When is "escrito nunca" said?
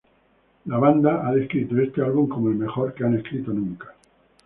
3.19-3.93